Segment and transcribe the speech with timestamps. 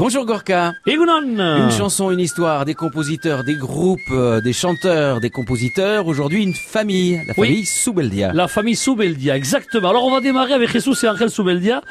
[0.00, 0.72] Bonjour Gorka.
[0.86, 6.06] Une chanson, une histoire, des compositeurs, des groupes, euh, des chanteurs, des compositeurs.
[6.06, 8.32] Aujourd'hui, une famille, la famille Soubeldia.
[8.32, 9.90] La famille Soubeldia, exactement.
[9.90, 11.82] Alors on va démarrer avec Jesus et Angel Soubeldia,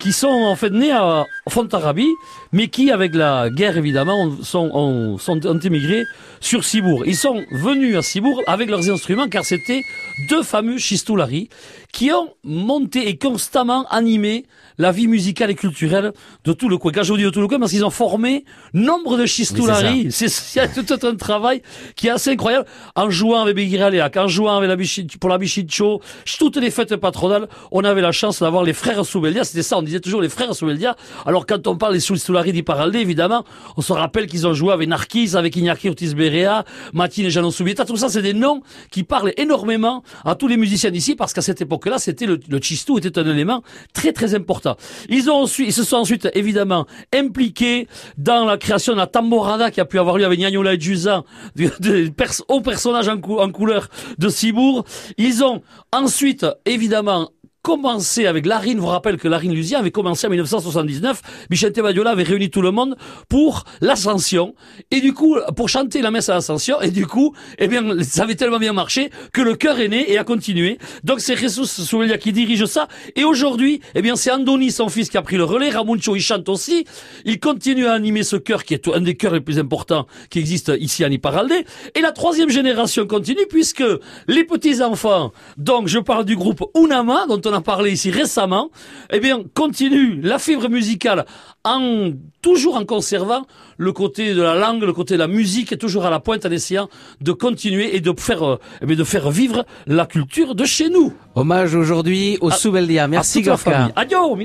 [0.00, 2.12] qui sont en fait nés à Fontarabie,
[2.52, 6.04] mais qui, avec la guerre évidemment, sont, ont, sont ont émigré
[6.40, 7.04] sur Cibourg.
[7.06, 9.82] Ils sont venus à Cibourg avec leurs instruments, car c'était
[10.28, 11.48] deux fameux chistoulari
[11.92, 14.46] qui ont monté et constamment animé
[14.78, 16.12] la vie musicale et culturelle
[16.44, 16.92] de tout le coin.
[16.92, 20.10] Quand je vous dis de tout le coin, parce qu'ils ont formé nombre de chistoulari.
[20.10, 21.62] c'est c'est tout un travail
[21.96, 22.66] qui est assez incroyable.
[22.94, 26.00] En jouant avec Begiraléac, en jouant avec la Bichit, pour la Bichicho,
[26.38, 29.44] toutes les fêtes patronales, on avait la chance d'avoir les frères Soubeldia.
[29.44, 30.96] C'était ça, on disait toujours les frères Soubeldia.
[31.26, 33.44] Alors quand on parle des chistoulari d'Iparalde, évidemment,
[33.76, 37.50] on se rappelle qu'ils ont joué avec Narquise, avec Iñaki Ortiz Berea, Matine et Janon
[37.50, 37.84] Soubieta.
[37.84, 41.42] Tout ça, c'est des noms qui parlent énormément à tous les musiciens d'ici, parce qu'à
[41.42, 42.60] cette époque-là, c'était le, le
[42.98, 44.76] était un élément très très important.
[45.08, 49.80] Ils ont ensuite, se sont ensuite évidemment impliqués dans la création de la tamborada qui
[49.80, 51.24] a pu avoir lieu avec Gnagnola et Jusa,
[51.56, 53.88] de, de pers hauts personnages en, en couleur
[54.18, 54.84] de Cibourg.
[55.18, 57.30] Ils ont ensuite évidemment
[57.62, 62.22] commencé avec Larine, vous rappelle que Larine Luzien avait commencé en 1979, Michel Badiola avait
[62.22, 62.96] réuni tout le monde
[63.28, 64.54] pour l'ascension,
[64.90, 68.22] et du coup, pour chanter la messe à l'ascension, et du coup, eh bien, ça
[68.22, 70.78] avait tellement bien marché que le cœur est né et a continué.
[71.04, 75.10] Donc c'est Jesus Souvelia qui dirige ça, et aujourd'hui, eh bien, c'est Andoni, son fils,
[75.10, 76.86] qui a pris le relais, Ramuncho, il chante aussi,
[77.24, 80.38] il continue à animer ce chœur qui est un des chœurs les plus importants qui
[80.38, 81.52] existent ici à Niparalde,
[81.94, 83.84] et la troisième génération continue puisque
[84.28, 88.70] les petits-enfants, donc je parle du groupe Unama, dont on a parlé ici récemment,
[89.12, 91.24] eh bien, continue la fibre musicale
[91.64, 92.10] en,
[92.42, 96.04] toujours en conservant le côté de la langue, le côté de la musique, et toujours
[96.06, 96.88] à la pointe en essayant
[97.20, 101.12] de continuer et de faire, eh bien, de faire vivre la culture de chez nous.
[101.34, 103.08] Hommage aujourd'hui au À- Soubeldia.
[103.08, 103.90] Merci Gorka.
[103.96, 104.36] Adio,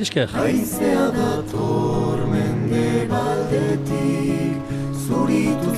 [5.05, 5.71] Zuritu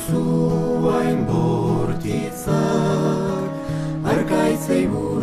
[1.27, 2.57] bortitzak
[4.05, 5.16] Arkaitzei buruz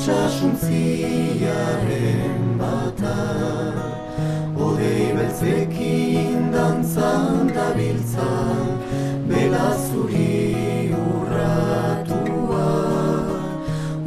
[0.00, 8.80] Itxasuntziaren batak Odei beltzekin dantzan dabiltzan
[9.28, 12.16] Bela zuri urratuak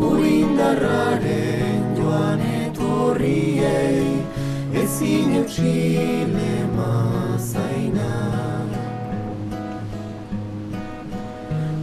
[0.09, 4.17] Urindarraren joan etorriei
[4.73, 6.62] Ezin eutxile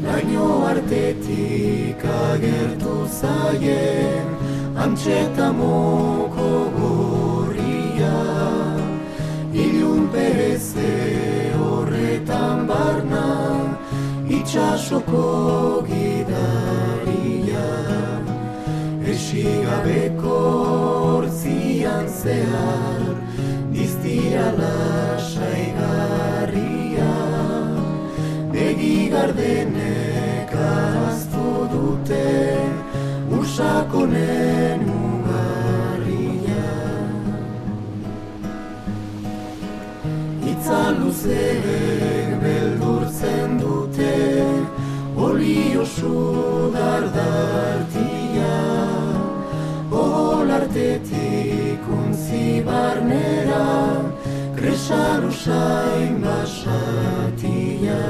[0.02, 4.26] Laino artetik agertu zaien
[4.84, 8.20] Antxetamoko gorria.
[9.64, 10.94] Ilun pereze
[11.60, 13.26] horretan barna
[14.38, 15.26] Itxasoko
[15.90, 17.68] gidaria.
[19.12, 20.38] Esigabeko
[21.10, 23.02] hortzian zehar
[23.76, 27.12] Diztira lasaigarria.
[28.54, 29.89] Begi gardenek
[45.80, 47.08] Olio sudardartia
[49.90, 53.64] Olartetik untzi barnera
[54.56, 58.02] Kresan usain basatia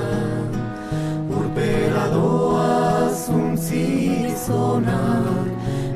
[1.30, 3.86] Urpera doaz untzi
[4.26, 5.46] gizonak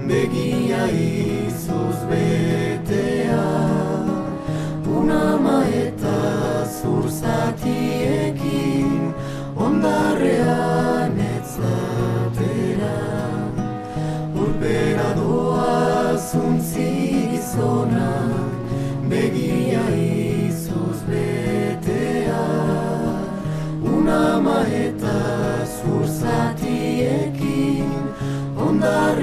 [0.07, 3.47] Begia izuz betea.
[4.87, 6.19] Unama eta
[6.79, 8.14] zurzatiekin
[26.21, 27.93] zatiekin
[28.57, 29.14] ondare